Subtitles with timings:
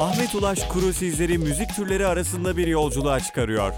[0.00, 3.72] Ahmet Ulaş Kuru sizleri müzik türleri arasında bir yolculuğa çıkarıyor.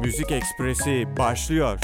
[0.00, 1.78] Müzik Ekspresi başlıyor.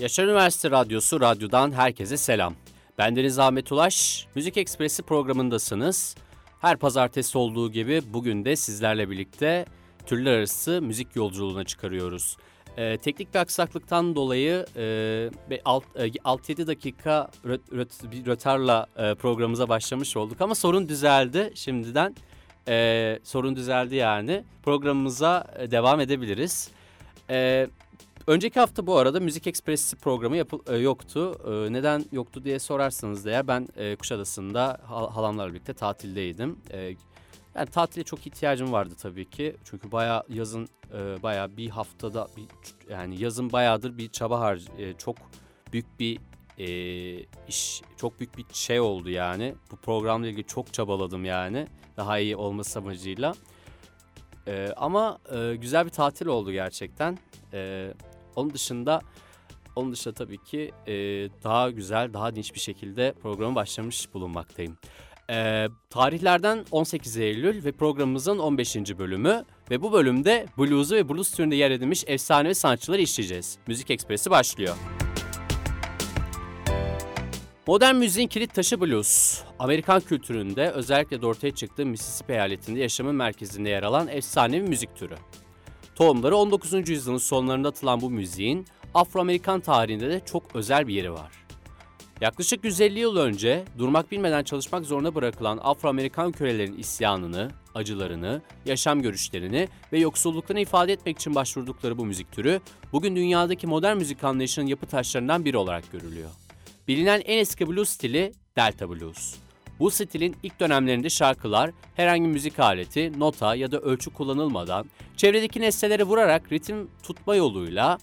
[0.00, 2.54] Yaşar Üniversite Radyosu Radyo'dan herkese selam.
[2.98, 6.16] Ben Deniz Ahmet Ulaş, Müzik Ekspresi programındasınız.
[6.60, 9.66] Her pazartesi olduğu gibi bugün de sizlerle birlikte
[10.06, 12.36] türler arası müzik yolculuğuna çıkarıyoruz.
[12.76, 15.30] Ee, teknik bir aksaklıktan dolayı e,
[15.64, 22.14] 6-7 e, dakika röt, röt, bir rötarla e, programımıza başlamış olduk ama sorun düzeldi şimdiden.
[22.68, 24.44] E, sorun düzeldi yani.
[24.62, 26.70] Programımıza e, devam edebiliriz.
[27.30, 27.66] E,
[28.26, 31.40] önceki hafta bu arada Müzik Ekspresi programı yapı, e, yoktu.
[31.46, 36.58] E, neden yoktu diye sorarsanız eğer ben e, Kuşadası'nda hal, halamlarla birlikte tatildeydim.
[36.72, 36.94] E,
[37.54, 39.56] yani tatile çok ihtiyacım vardı tabii ki.
[39.64, 42.46] Çünkü bayağı yazın e, bayağı bir haftada bir
[42.92, 45.16] yani yazın bayağıdır bir çaba har e, çok
[45.72, 46.20] büyük bir
[46.58, 46.66] e,
[47.48, 49.54] iş çok büyük bir şey oldu yani.
[49.70, 51.66] Bu programla ilgili çok çabaladım yani.
[51.96, 53.34] Daha iyi olması amacıyla.
[54.46, 57.18] E, ama e, güzel bir tatil oldu gerçekten.
[57.52, 57.92] E,
[58.36, 59.00] onun dışında
[59.76, 60.94] onun dışında tabii ki e,
[61.44, 64.78] daha güzel, daha dinç bir şekilde programı başlamış bulunmaktayım.
[65.30, 68.76] E, tarihlerden 18 Eylül ve programımızın 15.
[68.76, 73.58] bölümü ve bu bölümde blues'u ve blues türünde yer edinmiş efsanevi sanatçıları işleyeceğiz.
[73.66, 74.76] Müzik Ekspresi başlıyor.
[77.66, 79.42] Modern müziğin kilit taşı blues.
[79.58, 85.14] Amerikan kültüründe özellikle de ortaya çıktığı Mississippi eyaletinde yaşamın merkezinde yer alan efsanevi müzik türü.
[85.94, 86.88] Tohumları 19.
[86.88, 91.43] yüzyılın sonlarında atılan bu müziğin Afro-Amerikan tarihinde de çok özel bir yeri var.
[92.20, 99.68] Yaklaşık 150 yıl önce durmak bilmeden çalışmak zorunda bırakılan Afro-Amerikan kölelerin isyanını, acılarını, yaşam görüşlerini
[99.92, 102.60] ve yoksulluklarını ifade etmek için başvurdukları bu müzik türü,
[102.92, 106.30] bugün dünyadaki modern müzik anlayışının yapı taşlarından biri olarak görülüyor.
[106.88, 109.34] Bilinen en eski blues stili Delta Blues.
[109.78, 116.02] Bu stilin ilk dönemlerinde şarkılar herhangi müzik aleti, nota ya da ölçü kullanılmadan çevredeki nesnelere
[116.02, 117.98] vurarak ritim tutma yoluyla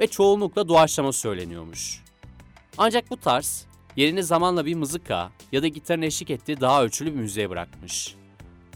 [0.00, 2.03] ve çoğunlukla doğaçlama söyleniyormuş.
[2.78, 7.20] Ancak bu tarz yerini zamanla bir mızıka ya da gitarın eşlik ettiği daha ölçülü bir
[7.20, 8.14] müziğe bırakmış.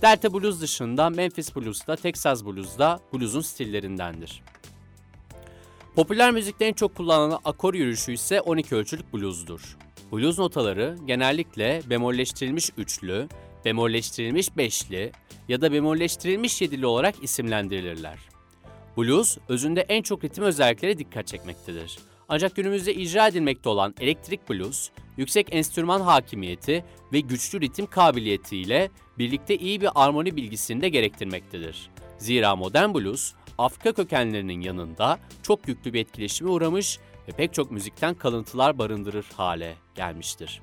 [0.02, 4.42] Delta Blues dışında Memphis Blues da Texas Blues da blues'un stillerindendir.
[5.94, 9.76] Popüler müzikte en çok kullanılan akor yürüyüşü ise 12 ölçülük blues'dur.
[10.12, 13.28] Blues notaları genellikle bemolleştirilmiş üçlü,
[13.64, 15.12] bemolleştirilmiş beşli
[15.48, 18.18] ya da bemolleştirilmiş yedili olarak isimlendirilirler.
[18.96, 21.98] Blues, özünde en çok ritim özelliklere dikkat çekmektedir.
[22.28, 29.56] Ancak günümüzde icra edilmekte olan elektrik blues, yüksek enstrüman hakimiyeti ve güçlü ritim kabiliyetiyle birlikte
[29.56, 31.90] iyi bir armoni bilgisini de gerektirmektedir.
[32.18, 38.14] Zira modern blues, Afrika kökenlerinin yanında çok yüklü bir etkileşime uğramış ve pek çok müzikten
[38.14, 40.60] kalıntılar barındırır hale gelmiştir.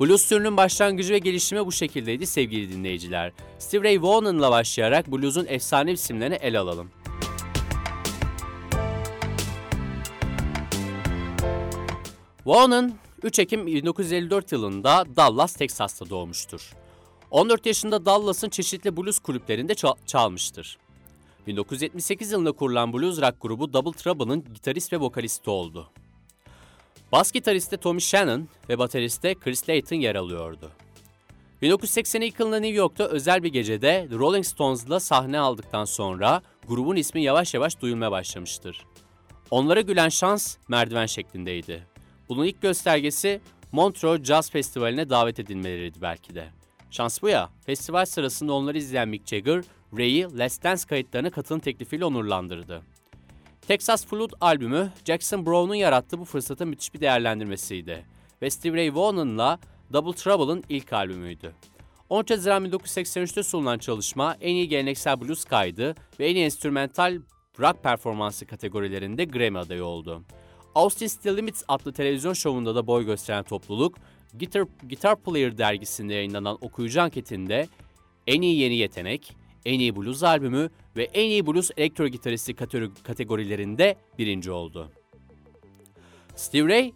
[0.00, 3.32] Blues türünün başlangıcı ve gelişimi bu şekildeydi sevgili dinleyiciler.
[3.58, 6.90] Steve Ray Vaughan'la başlayarak blues'un efsane isimlerini ele alalım.
[12.46, 12.92] Vaughan
[13.22, 16.72] 3 Ekim 1954 yılında Dallas, Teksas'ta doğmuştur.
[17.30, 19.74] 14 yaşında Dallas'ın çeşitli blues kulüplerinde
[20.06, 20.78] çalmıştır.
[21.46, 25.90] 1978 yılında kurulan blues rock grubu Double Trouble'ın gitarist ve vokalisti oldu.
[27.12, 30.70] Bas gitariste Tommy Shannon ve bateriste Chris Layton yer alıyordu.
[31.62, 37.22] 1982 yılında New York'ta özel bir gecede The Rolling Stones'la sahne aldıktan sonra grubun ismi
[37.22, 38.84] yavaş yavaş duyulmaya başlamıştır.
[39.50, 41.95] Onlara gülen şans merdiven şeklindeydi.
[42.28, 43.40] Bunun ilk göstergesi
[43.72, 46.48] Montreux Jazz Festivali'ne davet edilmeleriydi belki de.
[46.90, 49.62] Şans bu ya, festival sırasında onları izleyen Mick Jagger,
[49.98, 52.82] Ray'i Let's Dance kayıtlarına katılım teklifiyle onurlandırdı.
[53.68, 58.06] Texas Flood albümü Jackson Brown'un yarattığı bu fırsata müthiş bir değerlendirmesiydi
[58.42, 59.58] ve Steve Ray Vaughan'la
[59.92, 61.52] Double Trouble'ın ilk albümüydü.
[62.08, 67.18] 13 Haziran 1983'te sunulan çalışma en iyi geleneksel blues kaydı ve en iyi enstrümantal
[67.60, 70.22] rock performansı kategorilerinde Grammy adayı oldu.
[70.76, 73.98] Austin Still Limits adlı televizyon şovunda da boy gösteren topluluk,
[74.34, 77.68] Guitar, Guitar Player dergisinde yayınlanan okuyucu anketinde
[78.26, 82.54] en iyi yeni yetenek, en iyi blues albümü ve en iyi blues elektro gitaristi
[83.02, 84.90] kategorilerinde birinci oldu.
[86.34, 86.92] Steve Ray,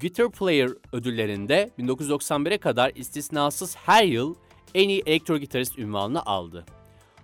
[0.00, 4.34] Guitar Player ödüllerinde 1991'e kadar istisnasız her yıl
[4.74, 6.64] en iyi elektro gitarist ünvanını aldı.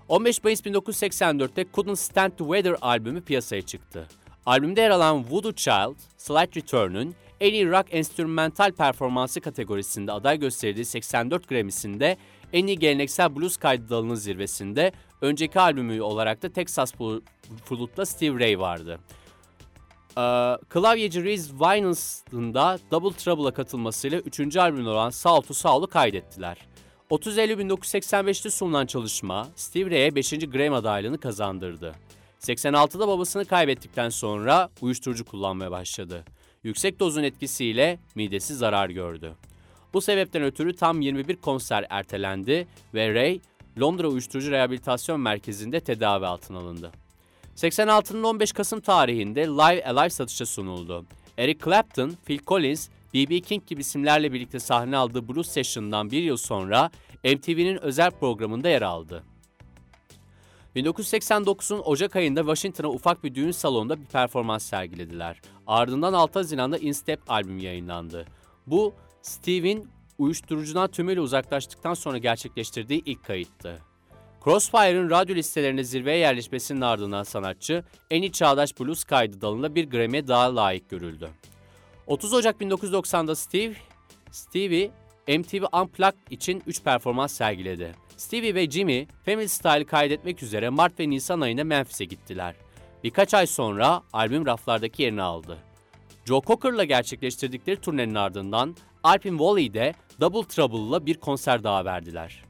[0.09, 4.09] 15 Mayıs 1984'te Couldn't Stand the Weather albümü piyasaya çıktı.
[4.51, 10.85] Albümde yer alan Voodoo Child, Slight Return'un en iyi rock enstrümantal performansı kategorisinde aday gösterdiği
[10.85, 12.17] 84 Grammy'sinde
[12.53, 16.93] en iyi geleneksel blues kaydı dalının zirvesinde önceki albümü olarak da Texas
[17.65, 18.99] Flood'da Steve Ray vardı.
[20.19, 24.57] Ee, klavyeci Reese Winans da Double Trouble'a katılmasıyla 3.
[24.57, 26.57] albümün olan Soul to Soul'u kaydettiler.
[27.11, 30.31] 30 Eylül 1985'te sunulan çalışma Steve Ray'e 5.
[30.31, 31.95] Grammy adaylığını kazandırdı.
[32.41, 36.25] 86'da babasını kaybettikten sonra uyuşturucu kullanmaya başladı.
[36.63, 39.33] Yüksek dozun etkisiyle midesi zarar gördü.
[39.95, 43.41] Bu sebepten ötürü tam 21 konser ertelendi ve Ray
[43.81, 46.93] Londra Uyuşturucu Rehabilitasyon Merkezi'nde tedavi altına alındı.
[47.57, 51.07] 86'nın 15 Kasım tarihinde Live Alive satışa sunuldu.
[51.39, 53.41] Eric Clapton, Phil Collins, B.B.
[53.41, 56.91] King gibi isimlerle birlikte sahne aldığı Blues Session'dan bir yıl sonra
[57.25, 59.25] MTV'nin özel programında yer aldı.
[60.77, 65.41] 1989'un Ocak ayında Washington'a ufak bir düğün salonunda bir performans sergilediler.
[65.67, 68.27] Ardından 6 Haziran'da In Step albüm yayınlandı.
[68.67, 69.89] Bu, Steve'in
[70.19, 73.79] uyuşturucudan tümüyle uzaklaştıktan sonra gerçekleştirdiği ilk kayıttı.
[74.45, 80.29] Crossfire'ın radyo listelerine zirveye yerleşmesinin ardından sanatçı en iyi çağdaş blues kaydı dalında bir Grammy
[80.29, 81.29] daha layık görüldü.
[82.07, 83.75] 30 Ocak 1990'da Steve,
[84.31, 84.91] Stevie
[85.29, 87.95] MTV Unplugged için 3 performans sergiledi.
[88.21, 92.55] Stevie ve Jimmy Family Style kaydetmek üzere Mart ve Nisan ayında Memphis'e gittiler.
[93.05, 95.59] Birkaç ay sonra albüm raflardaki yerini aldı.
[96.25, 102.45] Joe Cocker'la gerçekleştirdikleri turnenin ardından Alpin Valley'de Double Trouble'la bir konser daha verdiler.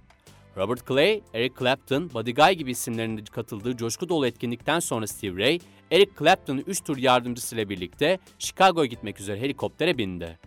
[0.56, 5.58] Robert Clay, Eric Clapton, Buddy Guy gibi isimlerin katıldığı coşku dolu etkinlikten sonra Steve Ray,
[5.90, 10.38] Eric Clapton'ın 3 tur yardımcısıyla birlikte Chicago'ya gitmek üzere helikoptere bindi.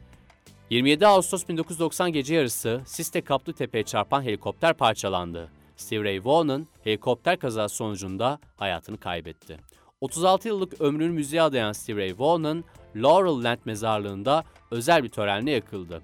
[0.74, 5.50] 27 Ağustos 1990 gece yarısı Siste Kaplı Tepe'ye çarpan helikopter parçalandı.
[5.76, 9.58] Steve Ray Vaughan'ın helikopter kazası sonucunda hayatını kaybetti.
[10.02, 12.64] 36 yıllık ömrünü müziğe adayan Steve Ray Vaughan'ın
[12.96, 16.02] Laurel Land mezarlığında özel bir törenle yakıldı.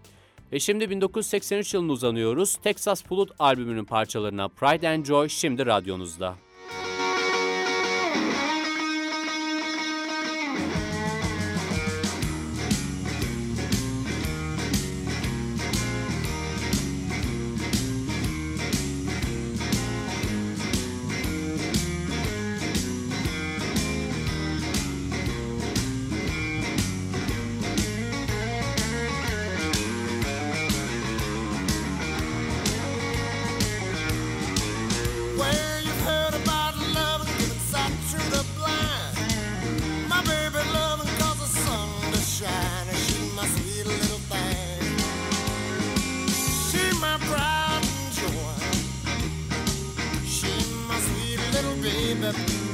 [0.51, 2.55] Ve şimdi 1983 yılına uzanıyoruz.
[2.55, 6.35] Texas Flood albümünün parçalarına Pride and Joy şimdi radyonuzda.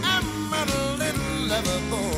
[0.04, 0.66] I'm a
[0.98, 2.15] little lover boy.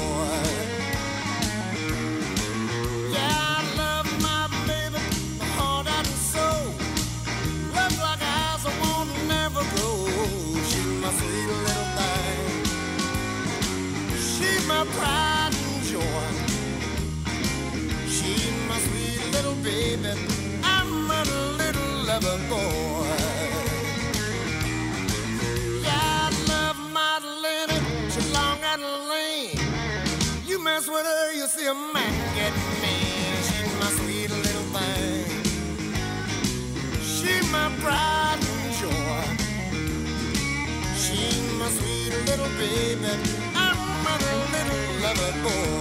[42.27, 43.07] little baby.
[43.56, 44.15] I'm a
[44.51, 45.76] little lover boy.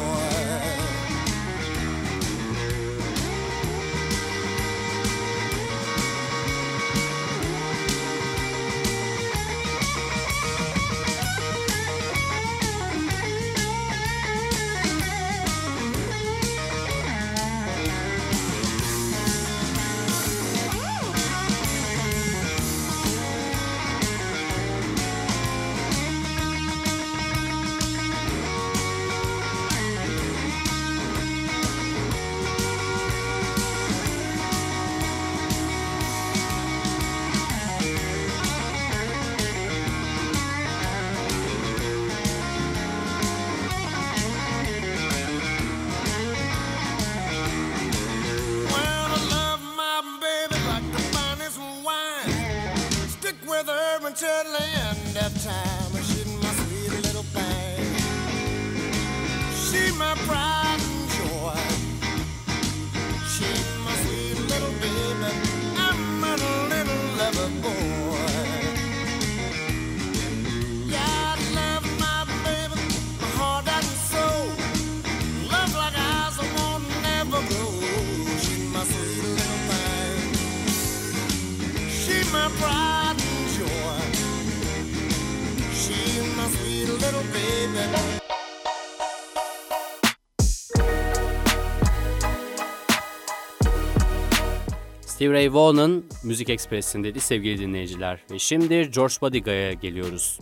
[95.26, 98.20] Steve Ray Vaughan'ın Müzik Ekspresi'ndeydi sevgili dinleyiciler.
[98.30, 100.38] Ve şimdi George Bodiga'ya geliyoruz.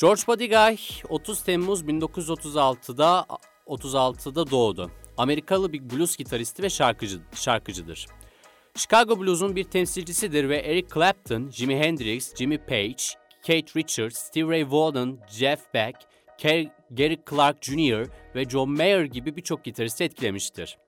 [0.00, 0.78] George Bodigay
[1.08, 3.26] 30 Temmuz 1936'da
[3.66, 4.90] 36'da doğdu.
[5.16, 8.06] Amerikalı bir blues gitaristi ve şarkıcı, şarkıcıdır.
[8.74, 13.02] Chicago Blues'un bir temsilcisidir ve Eric Clapton, Jimi Hendrix, Jimmy Page,
[13.46, 15.96] Kate Richards, Steve Ray Vaughan, Jeff Beck,
[16.90, 18.06] Gary Clark Jr.
[18.34, 20.78] ve John Mayer gibi birçok gitaristi etkilemiştir.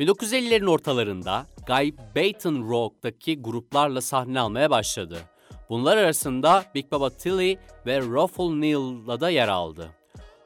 [0.00, 5.18] 1950'lerin ortalarında Guy Baton Rock'taki gruplarla sahne almaya başladı.
[5.70, 9.90] Bunlar arasında Big Baba Tilly ve Ruffle Neal'la da yer aldı.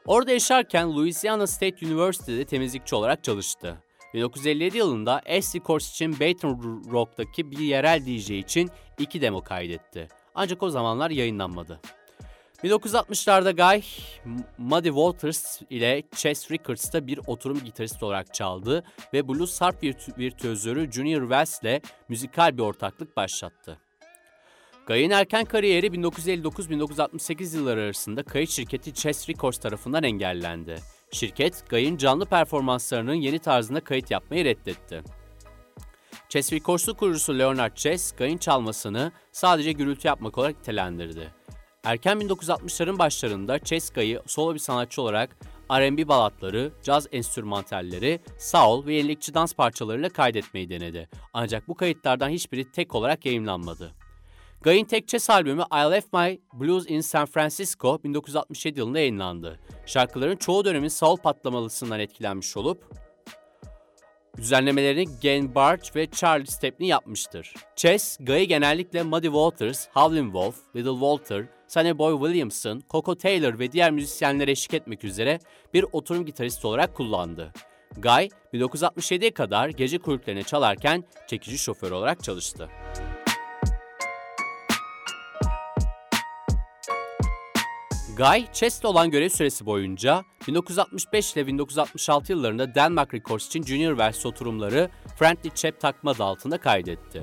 [0.05, 3.77] Orada yaşarken Louisiana State University'de temizlikçi olarak çalıştı.
[4.13, 8.69] 1957 yılında S Records için Baton Rock'taki bir yerel DJ için
[8.99, 10.07] iki demo kaydetti.
[10.35, 11.79] Ancak o zamanlar yayınlanmadı.
[12.65, 13.81] 1960'larda Guy,
[14.57, 19.83] Muddy Waters ile Chess Records'ta bir oturum gitarist olarak çaldı ve blues harp
[20.17, 23.79] virtüözörü Junior Wells ile müzikal bir ortaklık başlattı.
[24.87, 30.75] Guy'ın erken kariyeri 1959-1968 yılları arasında kayıt şirketi Chess Records tarafından engellendi.
[31.11, 35.03] Şirket, Guy'ın canlı performanslarının yeni tarzında kayıt yapmayı reddetti.
[36.29, 41.31] Chess Records'u kurucusu Leonard Chess, Guy'ın çalmasını sadece gürültü yapmak olarak nitelendirdi.
[41.85, 45.37] Erken 1960'ların başlarında Cheska'yı solo bir sanatçı olarak
[45.71, 51.09] R&B balatları, caz enstrümantalleri, soul ve yenilikçi dans parçalarıyla kaydetmeyi denedi.
[51.33, 53.91] Ancak bu kayıtlardan hiçbiri tek olarak yayınlanmadı.
[54.61, 59.59] Guy'in tek chess albümü I Left My Blues in San Francisco 1967 yılında yayınlandı.
[59.85, 63.04] Şarkıların çoğu dönemin soul patlamalısından etkilenmiş olup
[64.37, 67.53] Düzenlemelerini Gen Barch ve Charlie Stepney yapmıştır.
[67.75, 73.71] Chess, Guy'ı genellikle Muddy Waters, Howlin' Wolf, Little Walter, Sonny Boy Williamson, Coco Taylor ve
[73.71, 75.39] diğer müzisyenlere eşlik etmek üzere
[75.73, 77.53] bir oturum gitarist olarak kullandı.
[77.97, 82.69] Guy, 1967'ye kadar gece kulüplerine çalarken çekici şoför olarak çalıştı.
[88.17, 94.31] Guy, Chess'te olan görev süresi boyunca 1965 ile 1966 yıllarında Denmark Records için Junior versiyon
[94.31, 97.21] oturumları Friendly Chap takma adı altında kaydetti.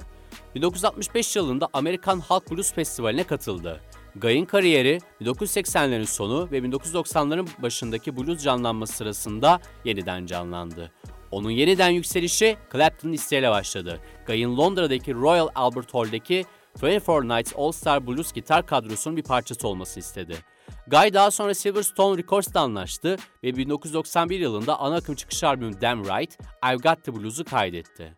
[0.54, 3.80] 1965 yılında Amerikan Halk Blues Festivali'ne katıldı.
[4.16, 10.92] Guy'ın kariyeri 1980'lerin sonu ve 1990'ların başındaki blues canlanması sırasında yeniden canlandı.
[11.30, 14.00] Onun yeniden yükselişi Clapton'ın isteğiyle başladı.
[14.26, 16.44] Guy'ın Londra'daki Royal Albert Hall'deki
[16.82, 20.51] 24 Nights All Star Blues gitar kadrosunun bir parçası olması istedi.
[20.86, 26.38] Guy daha sonra Silverstone Records'ta anlaştı ve 1991 yılında ana akım çıkış albümü Damn Right,
[26.64, 28.14] I've Got The Blues'u kaydetti.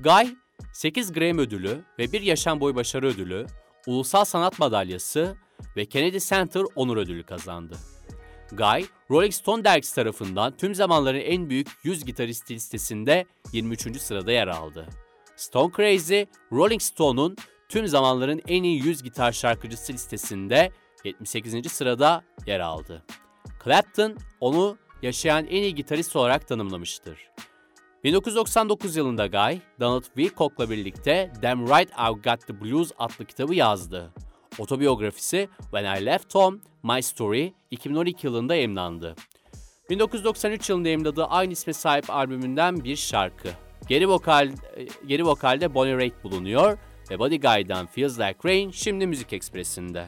[0.00, 0.34] Guy,
[0.72, 3.46] 8 Grammy ödülü ve bir yaşam boyu başarı ödülü,
[3.86, 5.36] Ulusal Sanat Madalyası
[5.76, 7.76] ve Kennedy Center Onur Ödülü kazandı.
[8.52, 14.00] Guy, Rolling Stone dergisi tarafından tüm zamanların en büyük 100 gitaristi listesinde 23.
[14.00, 14.86] sırada yer aldı.
[15.36, 17.36] Stone Crazy, Rolling Stone'un
[17.68, 20.72] tüm zamanların en iyi 100 gitar şarkıcısı listesinde
[21.06, 21.72] 78.
[21.72, 23.02] sırada yer aldı.
[23.64, 27.18] Clapton onu yaşayan en iyi gitarist olarak tanımlamıştır.
[28.04, 34.12] 1999 yılında Guy, Donald Wilcock'la birlikte Damn Right I've Got The Blues adlı kitabı yazdı.
[34.58, 39.14] Otobiyografisi When I Left Home, My Story 2012 yılında yayımlandı.
[39.90, 43.48] 1993 yılında yayımladığı aynı isme sahip albümünden bir şarkı.
[43.88, 44.52] Geri vokal
[45.06, 46.78] geri vokalde Bonnie Raitt bulunuyor
[47.10, 50.06] ve Body Guy'dan Feels Like Rain şimdi Müzik Ekspresi'nde.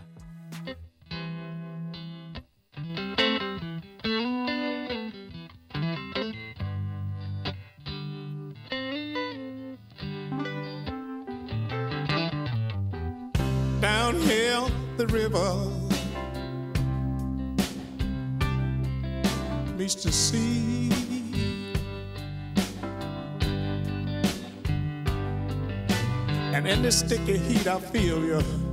[27.78, 28.67] I feel you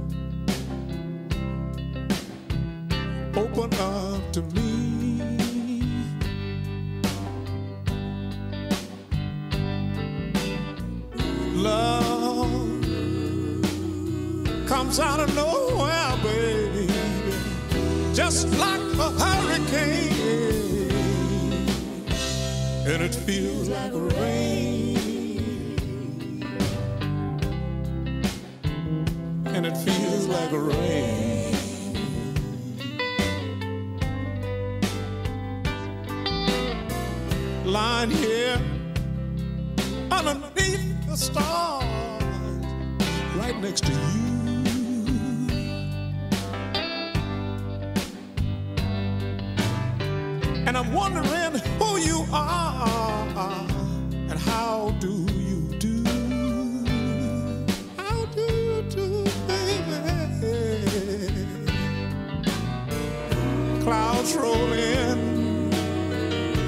[64.25, 65.73] clouds rolling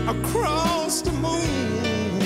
[0.07, 2.21] across the moon,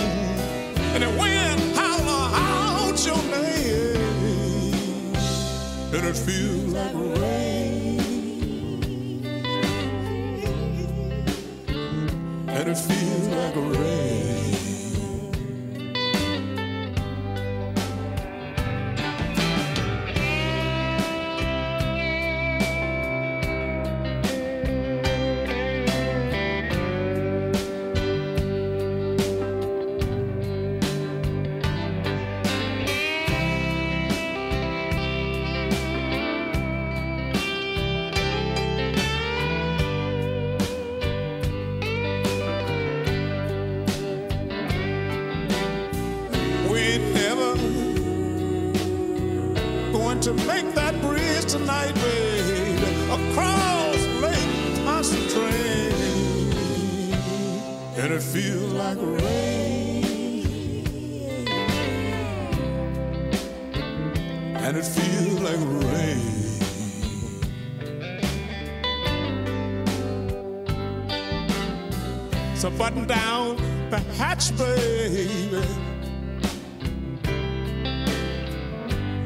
[0.93, 5.15] and the wind holler out your name,
[5.93, 7.30] and it feels like rain,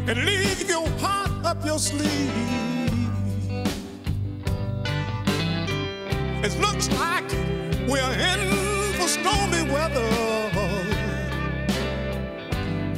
[0.07, 2.31] and leave your heart up your sleeve.
[6.43, 7.29] It looks like
[7.89, 10.09] we're in for stormy weather.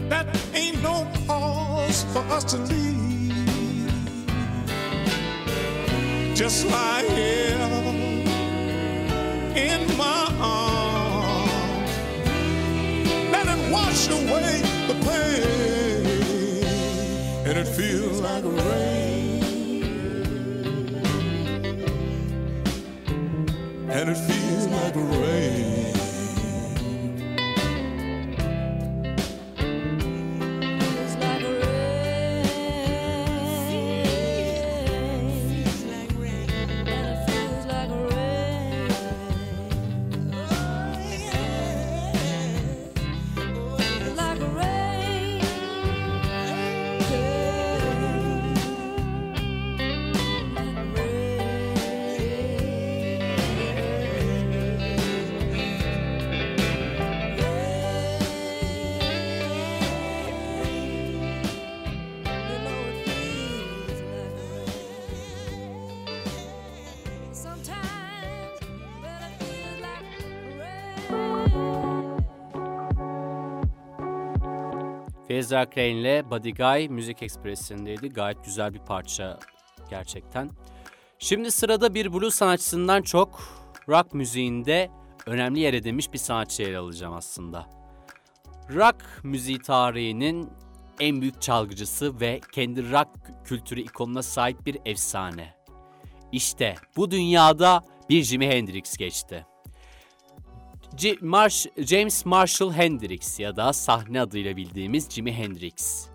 [0.09, 3.33] That ain't no cause for us to leave.
[6.35, 7.57] Just lie here
[9.55, 11.91] in my arms.
[13.31, 14.76] Let it wash away
[17.67, 19.43] it feels like a rain,
[23.89, 25.46] and it feels like a rain.
[75.27, 78.09] Feyza Crane ile Buddy Guy Müzik Ekspresi'ndeydi.
[78.09, 79.39] Gayet güzel bir parça
[79.89, 80.49] gerçekten.
[81.19, 83.43] Şimdi sırada bir blues sanatçısından çok
[83.89, 84.89] rock müziğinde
[85.25, 87.65] önemli yer edinmiş bir sanatçı yer alacağım aslında.
[88.75, 90.49] Rock müziği tarihinin
[90.99, 93.09] en büyük çalgıcısı ve kendi rock
[93.45, 95.53] kültürü ikonuna sahip bir efsane.
[96.31, 99.45] İşte bu dünyada bir Jimi Hendrix geçti.
[100.97, 106.07] J- Marsh- James Marshall Hendrix ya da sahne adıyla bildiğimiz Jimi Hendrix.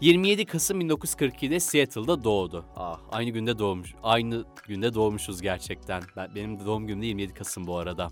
[0.00, 2.64] 27 Kasım 1942'de Seattle'da doğdu.
[2.76, 3.94] Ah, aynı günde doğmuş.
[4.02, 6.02] Aynı günde doğmuşuz gerçekten.
[6.16, 8.08] Ben, benim de doğum günüm de 27 Kasım bu arada.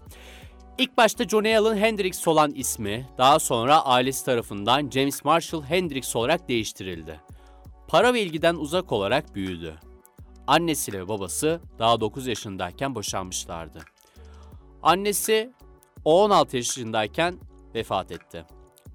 [0.78, 6.48] İlk başta Johnny Allen Hendrix olan ismi daha sonra ailesi tarafından James Marshall Hendrix olarak
[6.48, 7.20] değiştirildi.
[7.88, 9.74] Para ve ilgiden uzak olarak büyüdü.
[10.46, 13.80] Annesiyle babası daha 9 yaşındayken boşanmışlardı.
[14.82, 15.52] Annesi
[16.04, 17.38] o 16 yaşındayken
[17.74, 18.44] vefat etti.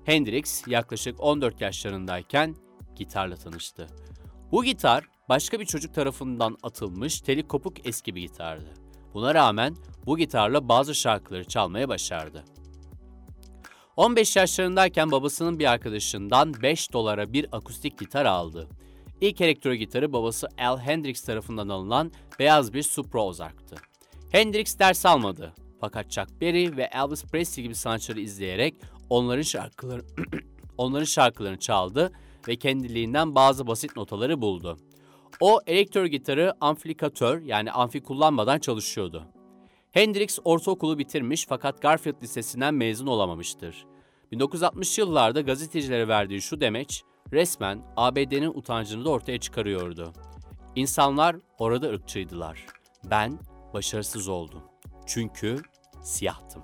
[0.06, 2.56] Hendrix yaklaşık 14 yaşlarındayken
[2.96, 3.88] gitarla tanıştı.
[4.52, 8.74] Bu gitar başka bir çocuk tarafından atılmış teli kopuk eski bir gitardı.
[9.14, 12.44] Buna rağmen bu gitarla bazı şarkıları çalmaya başardı.
[13.98, 18.70] 15 yaşlarındayken babasının bir arkadaşından 5 dolara bir akustik gitar aldı.
[19.22, 23.76] İlk elektro gitarı babası Al Hendrix tarafından alınan beyaz bir Supra Ozark'tı.
[24.32, 25.54] Hendrix ders almadı
[25.86, 28.76] fakat Chuck Berry ve Elvis Presley gibi sanatçıları izleyerek
[29.10, 30.02] onların şarkıları
[30.78, 32.12] onların şarkılarını çaldı
[32.48, 34.78] ve kendiliğinden bazı basit notaları buldu.
[35.40, 39.24] O elektro gitarı amplifikatör yani amfi kullanmadan çalışıyordu.
[39.92, 43.86] Hendrix ortaokulu bitirmiş fakat Garfield Lisesi'nden mezun olamamıştır.
[44.32, 50.14] 1960 yıllarda gazetecilere verdiği şu demeç resmen ABD'nin utancını da ortaya çıkarıyordu.
[50.76, 52.66] İnsanlar orada ırkçıydılar.
[53.04, 53.40] Ben
[53.74, 54.64] başarısız oldum.
[55.06, 55.62] Çünkü
[56.06, 56.64] siyahtım.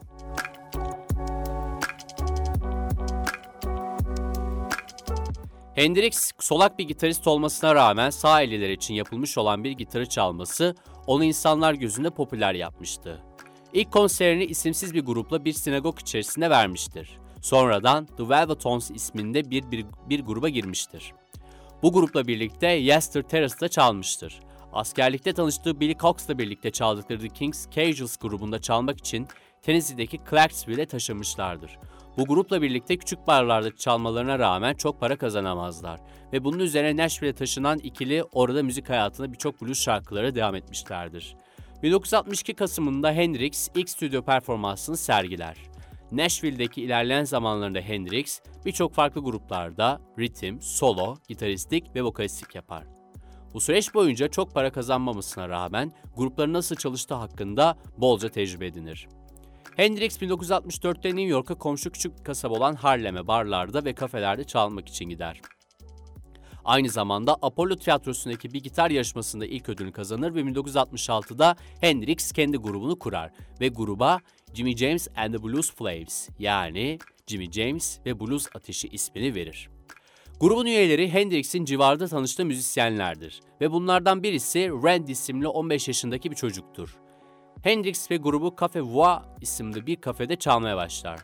[5.76, 10.76] Hendrix solak bir gitarist olmasına rağmen sağ elliler için yapılmış olan bir gitarı çalması
[11.08, 13.22] onu insanlar gözünde popüler yapmıştı.
[13.74, 17.20] İlk konserini isimsiz bir grupla bir sinagog içerisinde vermiştir.
[17.42, 21.14] Sonradan The Velvetones isminde bir, bir, bir gruba girmiştir.
[21.84, 24.40] Bu grupla birlikte Yester Terrace'da çalmıştır.
[24.74, 29.28] Askerlikte tanıştığı Billy Cox'la birlikte çaldıkları The Kings Casuals grubunda çalmak için
[29.62, 31.80] Tennessee'deki Clarksville'e taşınmışlardır.
[32.18, 36.00] Bu grupla birlikte küçük barlarda çalmalarına rağmen çok para kazanamazlar.
[36.34, 41.36] Ve bunun üzerine Nashville'e taşınan ikili orada müzik hayatına birçok blues şarkıları devam etmişlerdir.
[41.84, 45.58] 1962 Kasım'ında Hendrix ilk stüdyo performansını sergiler.
[46.12, 53.01] Nashville'deki ilerleyen zamanlarında Hendrix birçok farklı gruplarda ritim, solo, gitaristlik ve vokalistlik yapar.
[53.54, 59.08] Bu süreç boyunca çok para kazanmamasına rağmen grupların nasıl çalıştığı hakkında bolca tecrübe edinir.
[59.76, 65.10] Hendrix 1964'te New York'a komşu küçük bir kasaba olan Harlem'e barlarda ve kafelerde çalmak için
[65.10, 65.42] gider.
[66.66, 73.00] Aynı zamanda Apollo Tiyatrosu'ndaki bir gitar yarışmasında ilk ödülünü kazanır ve 1966'da Hendrix kendi grubunu
[73.00, 74.20] kurar ve gruba
[74.54, 79.70] Jimmy James and the Blues Flames yani Jimmy James ve Blues Ateşi ismini verir.
[80.42, 86.98] Grubun üyeleri Hendrix'in civarda tanıştığı müzisyenlerdir ve bunlardan birisi Rand isimli 15 yaşındaki bir çocuktur.
[87.64, 91.20] Hendrix ve grubu Cafe Voix isimli bir kafede çalmaya başlar.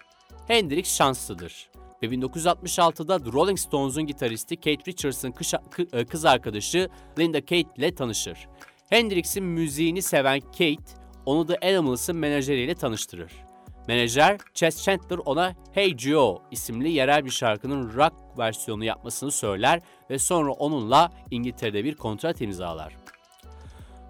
[0.48, 1.70] Hendrix şanslıdır
[2.04, 8.48] ve 1966'da The Rolling Stones'un gitaristi Kate Richards'ın kı- kız arkadaşı Linda Kate ile tanışır.
[8.90, 10.84] Hendrix'in müziğini seven Kate,
[11.26, 13.47] onu The Animals'ın menajeriyle tanıştırır.
[13.88, 20.20] Menajer Chess Chandler ona Hey Joe isimli yerel bir şarkının rock versiyonu yapmasını söyler ve
[20.20, 22.96] sonra onunla İngiltere'de bir kontrat imzalar.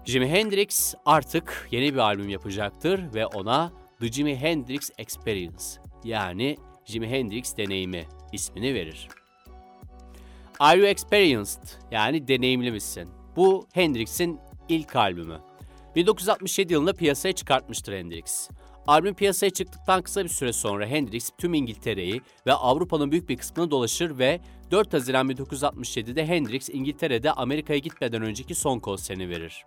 [0.04, 5.64] Jimi Hendrix artık yeni bir albüm yapacaktır ve ona The Jimi Hendrix Experience
[6.04, 9.08] yani Jimi Hendrix deneyimi ismini verir.
[10.58, 13.08] Are You Experienced yani deneyimli misin?
[13.36, 15.38] Bu Hendrix'in ilk albümü.
[15.96, 18.50] 1967 yılında piyasaya çıkartmıştır Hendrix.
[18.88, 23.70] Albüm piyasaya çıktıktan kısa bir süre sonra Hendrix tüm İngiltere'yi ve Avrupa'nın büyük bir kısmını
[23.70, 29.64] dolaşır ve 4 Haziran 1967'de Hendrix İngiltere'de Amerika'ya gitmeden önceki son konserini verir.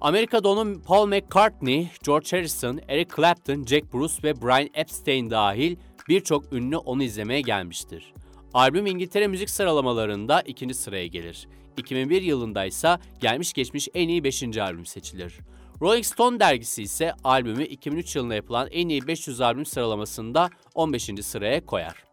[0.00, 5.76] Amerika'da onun Paul McCartney, George Harrison, Eric Clapton, Jack Bruce ve Brian Epstein dahil
[6.08, 8.14] birçok ünlü onu izlemeye gelmiştir.
[8.54, 11.48] Albüm İngiltere müzik sıralamalarında ikinci sıraya gelir.
[11.76, 14.42] 2001 yılında ise gelmiş geçmiş en iyi 5.
[14.58, 15.38] albüm seçilir.
[15.82, 21.10] Rolling Stone dergisi ise albümü 2003 yılında yapılan en iyi 500 albüm sıralamasında 15.
[21.22, 22.04] sıraya koyar.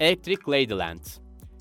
[0.00, 1.00] Electric Ladyland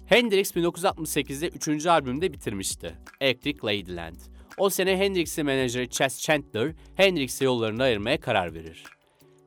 [0.05, 1.85] Hendrix 1968'de 3.
[1.85, 2.95] albümde bitirmişti.
[3.21, 4.15] Electric Ladyland.
[4.57, 8.83] O sene Hendrix'in menajeri Chess Chandler, Hendrix'e yollarını ayırmaya karar verir.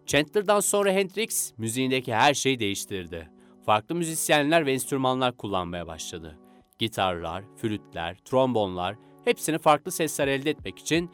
[0.06, 3.30] Chandler'dan sonra Hendrix, müziğindeki her şeyi değiştirdi.
[3.66, 6.38] Farklı müzisyenler ve enstrümanlar kullanmaya başladı.
[6.78, 11.10] Gitarlar, flütler, trombonlar, hepsini farklı sesler elde etmek için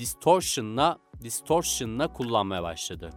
[0.00, 3.10] distortion'la distortion'la kullanmaya başladı.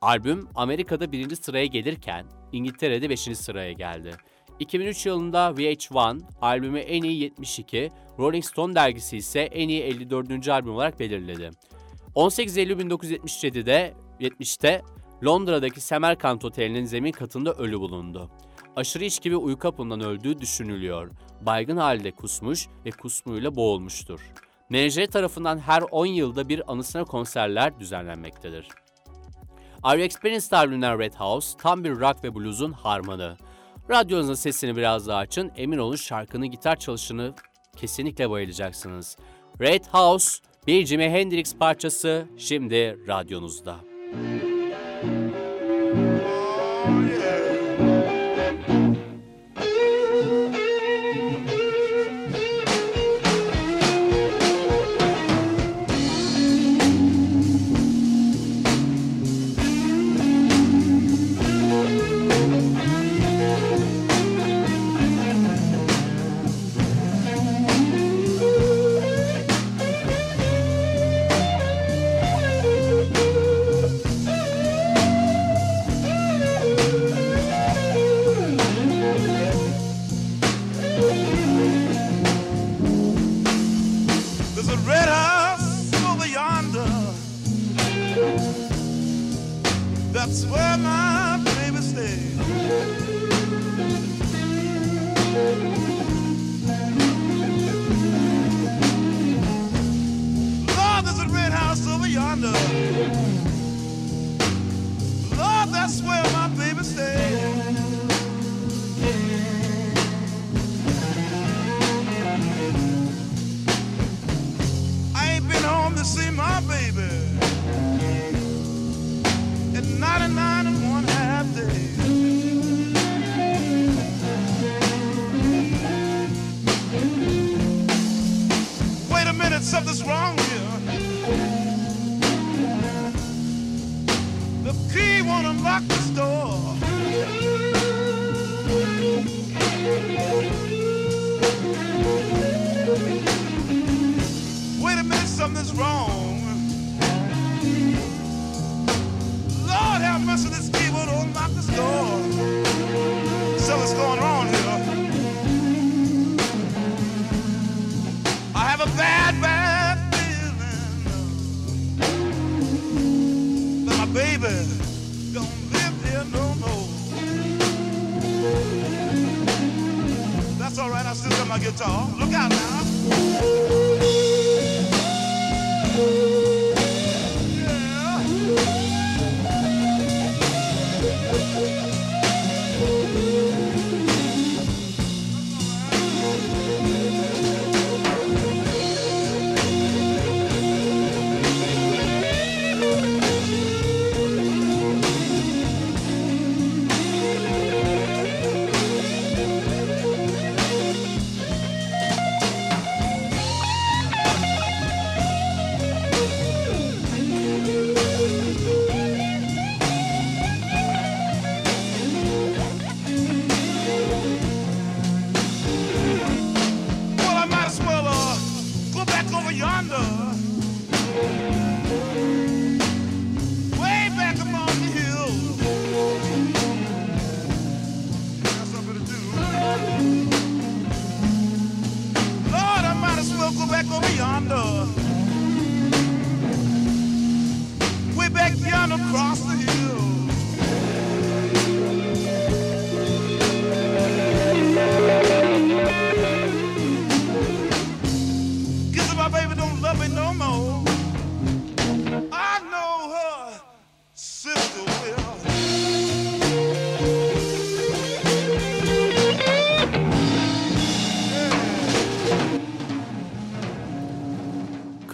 [0.00, 3.20] Albüm Amerika'da birinci sıraya gelirken İngiltere'de 5.
[3.20, 4.16] sıraya geldi.
[4.58, 10.48] 2003 yılında VH1 albümü en iyi 72, Rolling Stone dergisi ise en iyi 54.
[10.48, 11.50] albüm olarak belirledi.
[12.14, 14.82] 18 Eylül 1977'de 70'te
[15.24, 18.30] Londra'daki Semerkant Oteli'nin zemin katında ölü bulundu.
[18.76, 21.10] Aşırı içki ve uyku hapından öldüğü düşünülüyor.
[21.40, 24.20] Baygın halde kusmuş ve kusmuyla boğulmuştur.
[24.72, 28.68] Menajeri tarafından her 10 yılda bir anısına konserler düzenlenmektedir.
[29.82, 33.36] Are You Experienced albümünden Red House tam bir rock ve blues'un harmanı.
[33.90, 37.34] Radyonuzun sesini biraz daha açın, emin olun şarkının gitar çalışını
[37.76, 39.16] kesinlikle bayılacaksınız.
[39.60, 43.76] Red House, bir Jimi Hendrix parçası şimdi radyonuzda.
[44.12, 44.51] Thank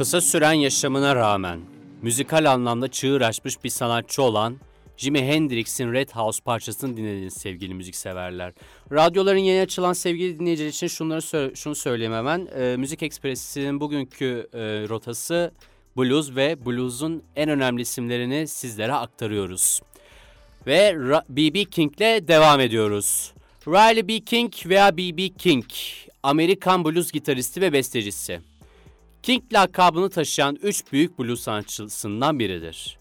[0.08, 1.60] Kısa süren yaşamına rağmen
[2.02, 4.56] müzikal anlamda çığır açmış bir sanatçı olan
[4.96, 8.52] Jimi Hendrix'in Red House parçasını dinlediniz sevgili müzikseverler.
[8.92, 12.48] Radyoların yeni açılan sevgili dinleyiciler için şunları sö- şunu söyleyeyim hemen.
[12.54, 15.52] Ee, Müzik Ekspresi'nin bugünkü e, rotası
[15.96, 19.80] blues ve blues'un en önemli isimlerini sizlere aktarıyoruz.
[20.66, 20.96] Ve
[21.28, 21.64] B.B.
[21.64, 23.32] King'le devam ediyoruz.
[23.66, 24.20] Riley B.
[24.20, 25.28] King veya B.B.
[25.28, 25.64] King,
[26.22, 28.40] Amerikan blues gitaristi ve bestecisi.
[29.22, 32.98] King lakabını taşıyan üç büyük blues sanatçısından biridir.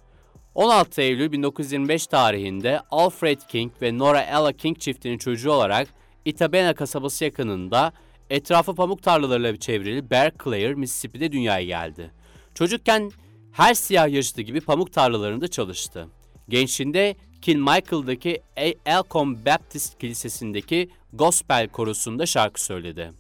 [0.56, 5.88] 16 Eylül 1925 tarihinde Alfred King ve Nora Ella King çiftinin çocuğu olarak
[6.26, 7.94] Itabena kasabası yakınında
[8.30, 10.04] etrafı pamuk tarlalarıyla çevrili
[10.44, 12.12] Clare, Mississippi'de dünyaya geldi.
[12.56, 13.12] Çocukken
[13.52, 16.08] her siyah yaşlı gibi pamuk tarlalarında çalıştı.
[16.50, 18.42] Gençliğinde Kilmichael'daki
[18.86, 23.12] Elcom Baptist Kilisesi'ndeki gospel korusunda şarkı söyledi.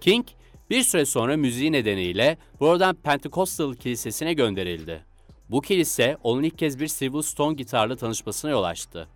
[0.00, 0.26] King
[0.70, 5.04] bir süre sonra müziği nedeniyle buradan Pentecostal Kilisesi'ne gönderildi.
[5.50, 9.08] Bu kilise onun ilk kez bir Civil Stone gitarla tanışmasına yol açtı.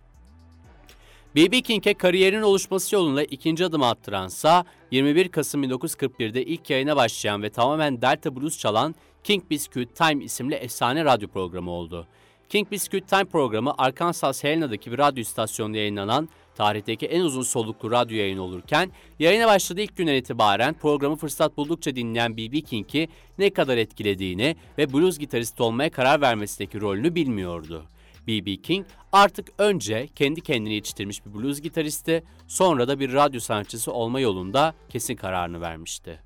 [1.35, 1.61] B.B.
[1.61, 8.01] King'e kariyerin oluşması yolunda ikinci adım attıransa 21 Kasım 1941'de ilk yayına başlayan ve tamamen
[8.01, 12.07] Delta Blues çalan King Biscuit Time isimli efsane radyo programı oldu.
[12.49, 18.17] King Biscuit Time programı Arkansas Helena'daki bir radyo istasyonunda yayınlanan tarihteki en uzun soluklu radyo
[18.17, 22.61] yayını olurken yayına başladığı ilk günden itibaren programı fırsat buldukça dinleyen B.B.
[22.61, 27.85] King'i ne kadar etkilediğini ve blues gitaristi olmaya karar vermesindeki rolünü bilmiyordu.
[28.27, 28.55] B.B.
[28.55, 34.19] King artık önce kendi kendini yetiştirmiş bir blues gitaristi, sonra da bir radyo sanatçısı olma
[34.19, 36.19] yolunda kesin kararını vermişti.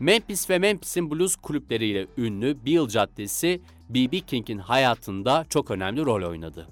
[0.00, 4.20] Memphis ve Memphis'in blues kulüpleriyle ünlü Beale Caddesi, B.B.
[4.20, 6.68] King'in hayatında çok önemli rol oynadı.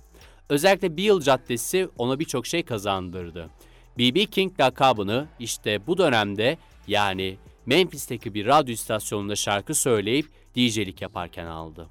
[0.48, 3.50] Özellikle Beale Caddesi ona birçok şey kazandırdı.
[3.98, 4.26] B.B.
[4.26, 11.88] King lakabını işte bu dönemde yani Memphis'teki bir radyo istasyonunda şarkı söyleyip DJ'lik yaparken aldı.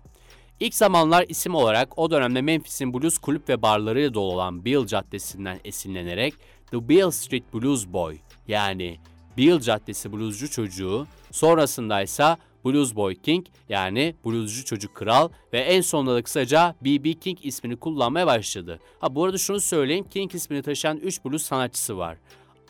[0.60, 5.60] İlk zamanlar isim olarak o dönemde Memphis'in blues kulüp ve barlarıyla dolu olan Beale Caddesi'nden
[5.66, 6.34] esinlenerek
[6.72, 8.18] The Beale Street Blues Boy
[8.48, 9.00] yani
[9.38, 15.82] Beale Caddesi bluescu çocuğu, sonrasında ise Blues Boy King yani bluescu çocuk kral ve en
[15.82, 17.14] sonunda da kısaca B.B.
[17.14, 18.80] King ismini kullanmaya başladı.
[19.00, 22.18] Ha bu arada şunu söyleyeyim King ismini taşıyan 3 blues sanatçısı var.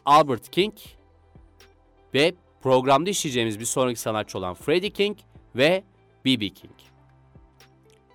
[0.06, 0.74] Albert King
[2.14, 5.18] ve programda işleyeceğimiz bir sonraki sanatçı olan Freddie King
[5.56, 5.84] ve
[6.26, 6.50] B.B.
[6.50, 6.74] King.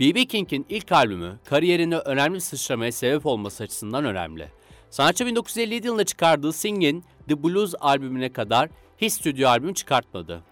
[0.01, 0.25] B.B.
[0.25, 4.49] King'in ilk albümü kariyerinde önemli bir sıçramaya sebep olması açısından önemli.
[4.91, 8.69] Sanatçı 1957 yılında çıkardığı Singin' The Blues albümüne kadar
[8.99, 10.52] hiç stüdyo albüm çıkartmadı.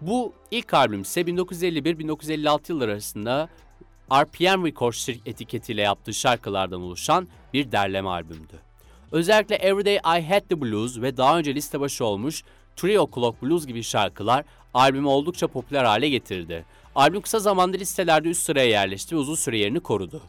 [0.00, 3.48] Bu ilk albüm ise 1951-1956 yılları arasında
[4.12, 8.60] RPM Records etiketiyle yaptığı şarkılardan oluşan bir derleme albümdü.
[9.12, 12.44] Özellikle Everyday I Had The Blues ve daha önce liste başı olmuş
[12.76, 16.64] Three O'Clock Blues gibi şarkılar albümü oldukça popüler hale getirdi.
[16.94, 20.22] Albüm kısa zamanda listelerde üst sıraya yerleşti ve uzun süre yerini korudu.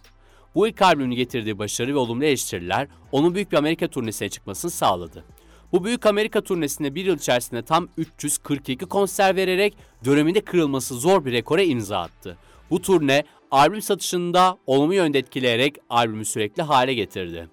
[0.56, 5.24] Bu ilk albümün getirdiği başarı ve olumlu eleştiriler onun büyük bir Amerika turnesine çıkmasını sağladı.
[5.72, 9.74] Bu büyük Amerika turnesinde bir yıl içerisinde tam 342 konser vererek
[10.06, 12.38] döneminde kırılması zor bir rekora imza attı.
[12.70, 17.48] Bu turne albüm satışında olumlu yönde etkileyerek albümü sürekli hale getirdi.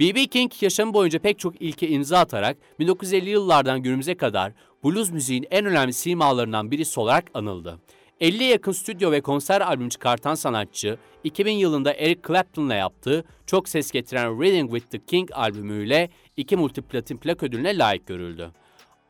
[0.00, 0.26] B.B.
[0.26, 4.52] King yaşamı boyunca pek çok ilke imza atarak 1950 yıllardan günümüze kadar
[4.84, 7.78] blues müziğin en önemli simalarından birisi olarak anıldı.
[8.20, 13.90] 50'ye yakın stüdyo ve konser albüm çıkartan sanatçı, 2000 yılında Eric Clapton'la yaptığı çok ses
[13.90, 18.50] getiren Reading with the King albümüyle iki multiplatin plak ödülüne layık görüldü.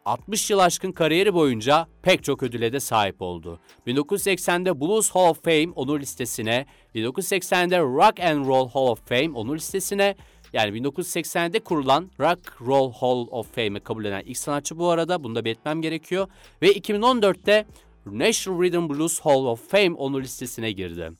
[0.04, 3.60] 60 yıl aşkın kariyeri boyunca pek çok ödüle de sahip oldu.
[3.86, 9.56] 1980'de Blues Hall of Fame onur listesine, 1980'de Rock and Roll Hall of Fame onur
[9.56, 10.14] listesine,
[10.52, 15.34] yani 1980'de kurulan Rock Roll Hall of Fame'i kabul eden ilk sanatçı bu arada, bunu
[15.34, 16.28] da belirtmem gerekiyor.
[16.62, 17.66] Ve 2014'te
[18.12, 21.12] National Rhythm Blues Hall of Fame onur listesine girdi.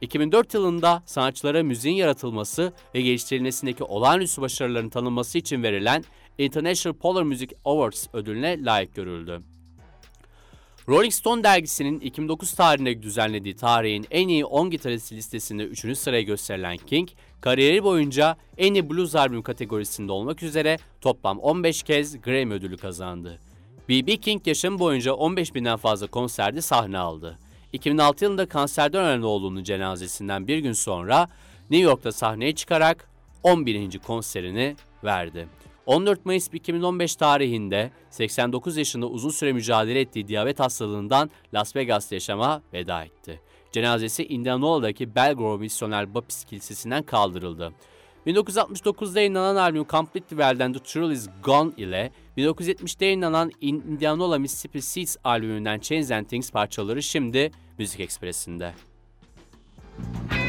[0.00, 6.04] 2004 yılında sanatçılara müziğin yaratılması ve geliştirilmesindeki olağanüstü başarıların tanınması için verilen
[6.38, 9.42] International Polar Music Awards ödülüne layık görüldü.
[10.88, 15.98] Rolling Stone dergisinin 2009 tarihinde düzenlediği tarihin en iyi 10 gitaristi listesinde 3.
[15.98, 17.08] sıraya gösterilen King,
[17.40, 23.38] kariyeri boyunca en iyi blues albüm kategorisinde olmak üzere toplam 15 kez Grammy ödülü kazandı.
[23.92, 24.16] B.B.
[24.16, 27.38] King yaşamı boyunca 15 binden fazla konserde sahne aldı.
[27.72, 31.28] 2006 yılında kanserden ölen oğlunun cenazesinden bir gün sonra
[31.70, 33.08] New York'ta sahneye çıkarak
[33.42, 33.98] 11.
[33.98, 35.48] konserini verdi.
[35.86, 42.62] 14 Mayıs 2015 tarihinde 89 yaşında uzun süre mücadele ettiği diyabet hastalığından Las Vegas'ta yaşama
[42.72, 43.40] veda etti.
[43.72, 47.72] Cenazesi Indianola'daki Belgrove Misyoner Baptist Kilisesi'nden kaldırıldı.
[48.26, 54.82] 1969'da yayınlanan albüm Completely Well and The Truth Is Gone ile 1970'te yayınlanan Indianola Mississippi
[54.82, 58.72] Seeds albümünden Chains and Things parçaları şimdi Müzik Ekspresi'nde.
[60.30, 60.41] The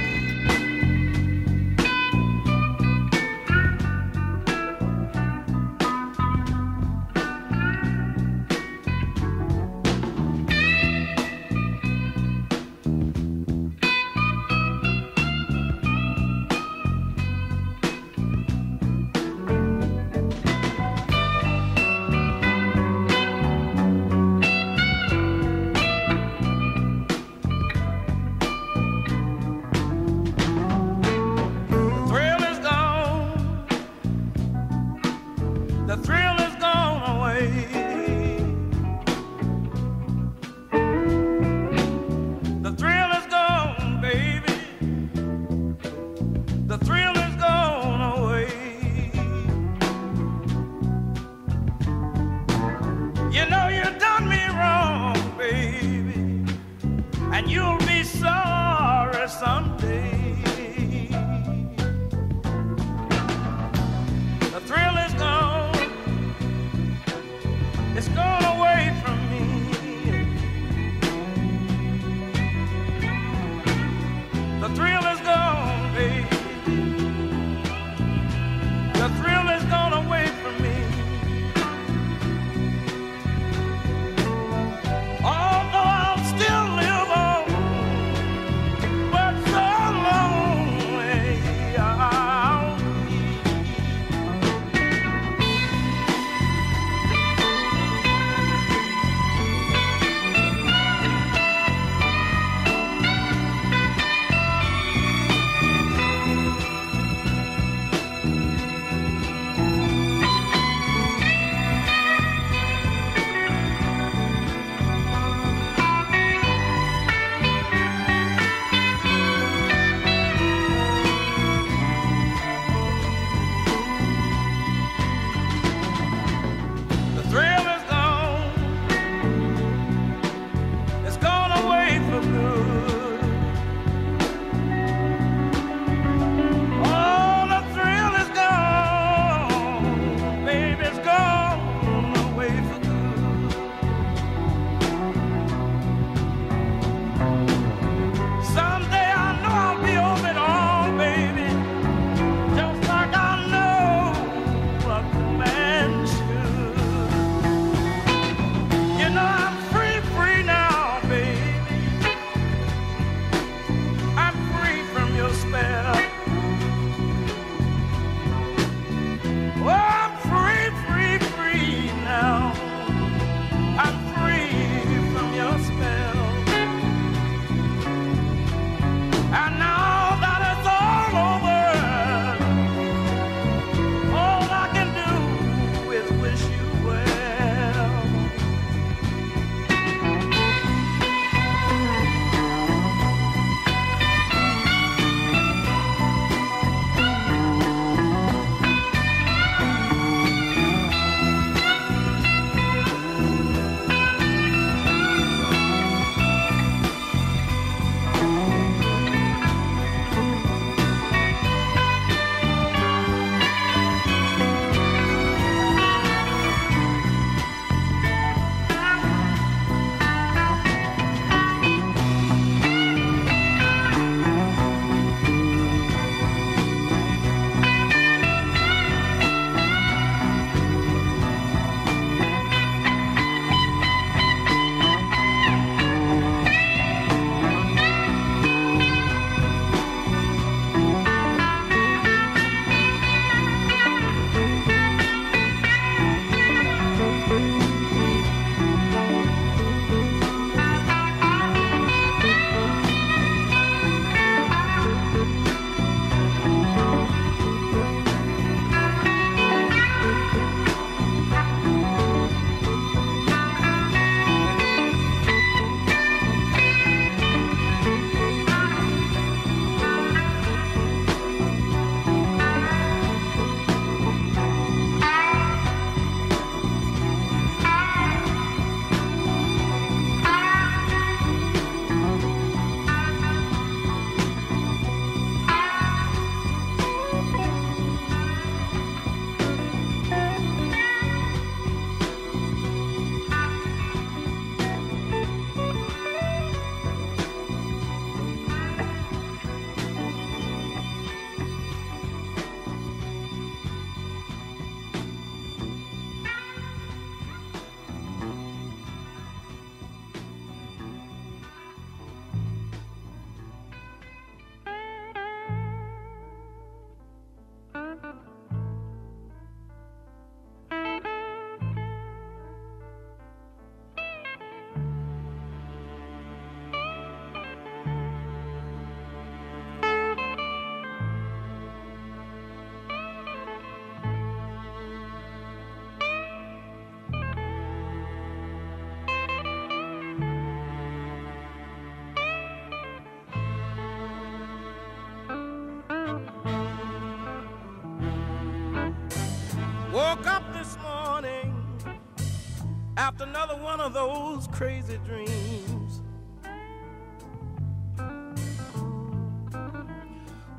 [353.63, 356.01] one of those crazy dreams.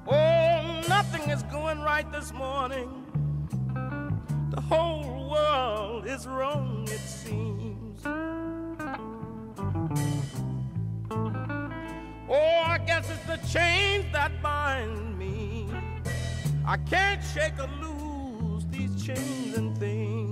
[0.07, 2.88] Oh, nothing is going right this morning.
[4.50, 8.00] The whole world is wrong, it seems.
[12.26, 15.68] Oh, I guess it's the chains that bind me.
[16.66, 20.24] I can't shake or lose these chains and things.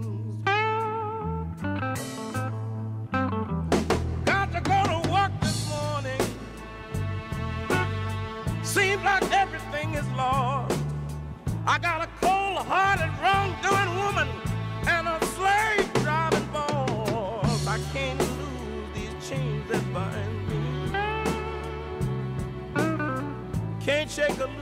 [13.70, 14.28] Woman
[14.86, 15.88] and a slave.
[17.74, 20.62] I can't lose these chains that bind me.
[23.80, 24.61] Can't shake or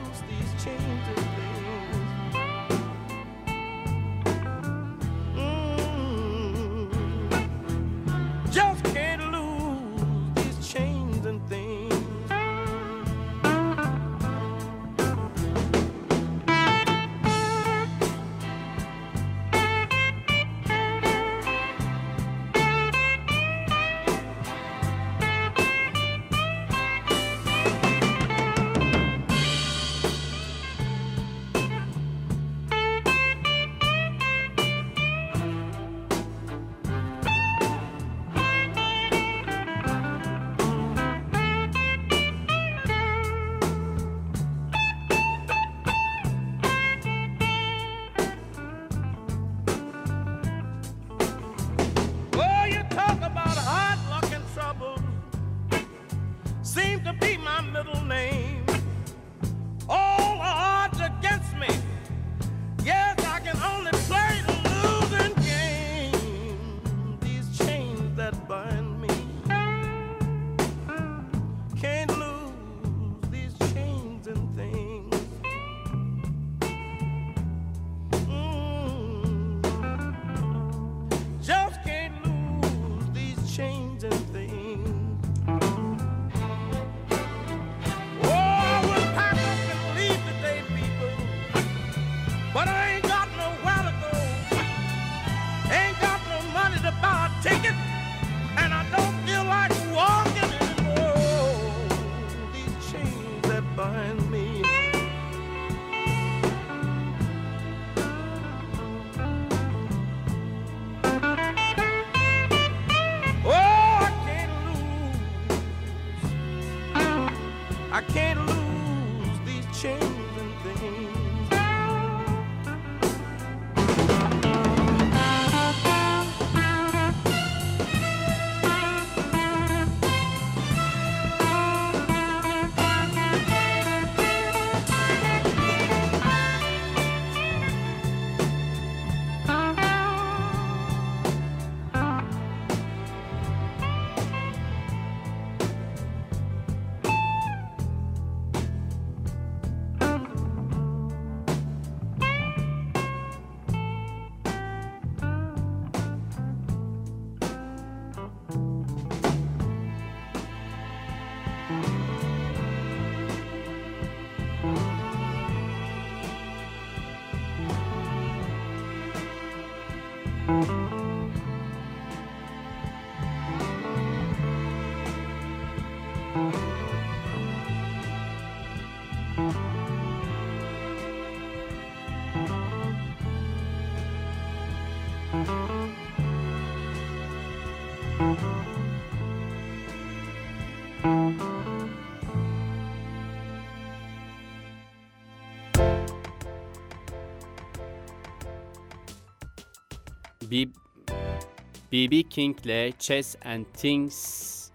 [201.93, 202.23] B.B.
[202.23, 204.71] King'le Chess and Things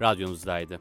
[0.00, 0.80] radyonuzdaydı.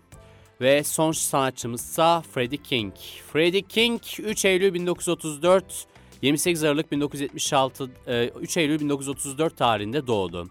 [0.62, 2.93] Ve son sanatçımızsa Freddie King.
[3.34, 5.86] Freddie King 3 Eylül 1934,
[6.22, 10.49] 28 Aralık 1976, e, 3 Eylül 1934 tarihinde doğdu.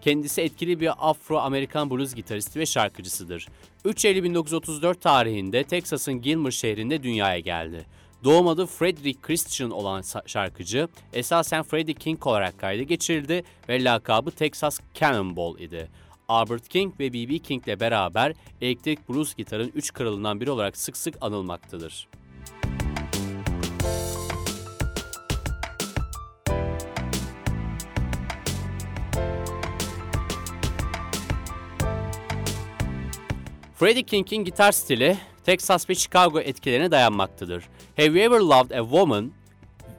[0.00, 3.46] Kendisi etkili bir Afro-Amerikan blues gitaristi ve şarkıcısıdır.
[3.84, 7.86] 3 Eylül 1934 tarihinde Texas'ın Gilmer şehrinde dünyaya geldi.
[8.24, 14.80] Doğum adı Frederick Christian olan şarkıcı esasen Freddie King olarak kayda geçirildi ve lakabı Texas
[14.94, 15.90] Cannonball idi.
[16.28, 17.38] Albert King ve B.B.
[17.38, 22.08] King ile beraber elektrik blues gitarın üç kralından biri olarak sık sık anılmaktadır.
[33.74, 37.64] Freddie King'in gitar stili Texas ve Chicago etkilerine dayanmaktadır.
[37.96, 39.32] Have You Ever Loved a Woman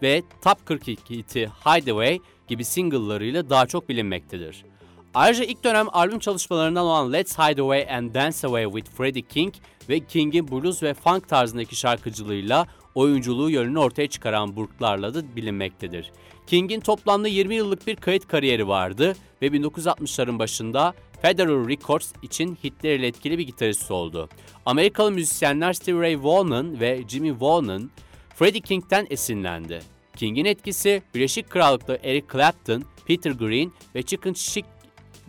[0.01, 4.65] ve Top 42 hiti Hideaway gibi single'larıyla daha çok bilinmektedir.
[5.13, 9.53] Ayrıca ilk dönem albüm çalışmalarından olan Let's Hide Away and Dance Away with Freddie King
[9.89, 16.11] ve King'in blues ve funk tarzındaki şarkıcılığıyla oyunculuğu yönünü ortaya çıkaran Burk'larla da bilinmektedir.
[16.47, 23.07] King'in toplamda 20 yıllık bir kayıt kariyeri vardı ve 1960'ların başında Federal Records için hitleriyle
[23.07, 24.29] etkili bir gitarist oldu.
[24.65, 27.91] Amerikalı müzisyenler Stevie Ray Vaughan ve Jimmy Vaughan,
[28.35, 29.81] Freddie King'den esinlendi.
[30.15, 34.67] King'in etkisi Birleşik Krallık'ta Eric Clapton, Peter Green ve Chicken Chick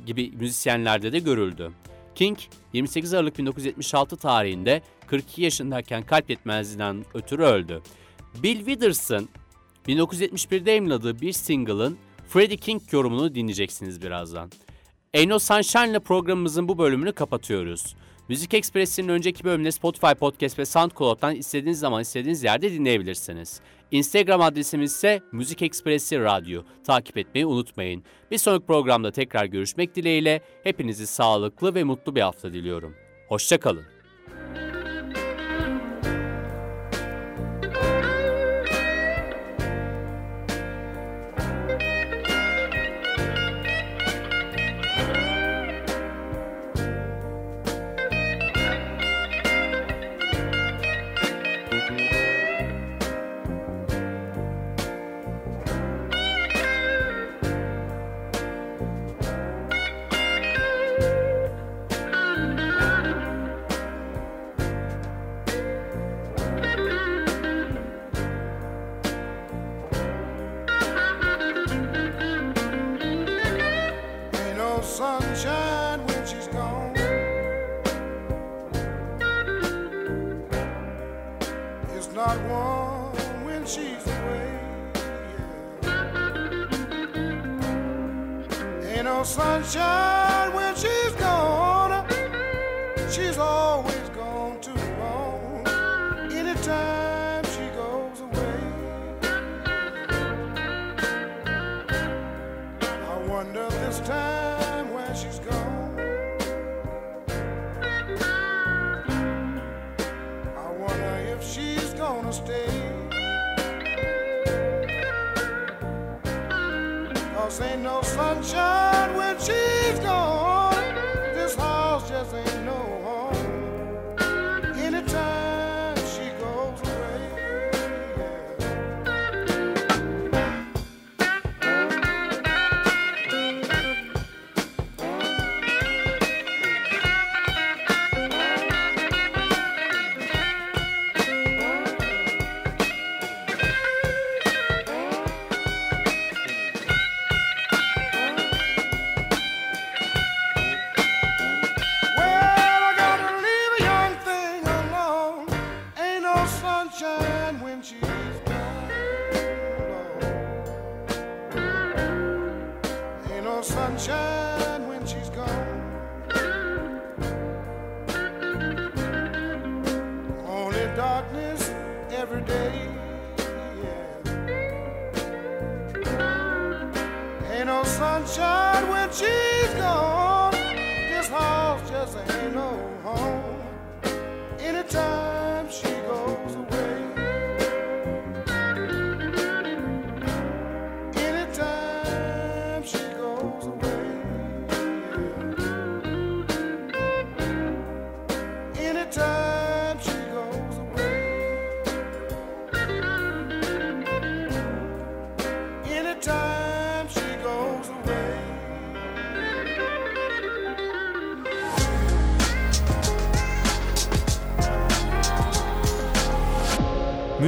[0.07, 1.71] gibi müzisyenlerde de görüldü.
[2.15, 2.39] King,
[2.73, 7.83] 28 Aralık 1976 tarihinde 42 yaşındayken kalp yetmezliğinden ötürü öldü.
[8.43, 9.29] Bill Withers'ın
[9.89, 14.51] 1971'de yayınladığı bir single'ın Freddie King yorumunu dinleyeceksiniz birazdan.
[15.15, 17.95] Ain't No Sunshine ile programımızın bu bölümünü kapatıyoruz.
[18.29, 23.61] Müzik Ekspresi'nin önceki bölümünde Spotify Podcast ve SoundCloud'dan istediğiniz zaman istediğiniz yerde dinleyebilirsiniz.
[23.91, 26.63] Instagram adresimiz ise Müzik Ekspresi Radyo.
[26.87, 28.05] Takip etmeyi unutmayın.
[28.31, 32.95] Bir sonraki programda tekrar görüşmek dileğiyle hepinizi sağlıklı ve mutlu bir hafta diliyorum.
[33.29, 33.94] Hoşçakalın.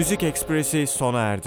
[0.07, 1.45] Müzik Ekspresi sona erdi.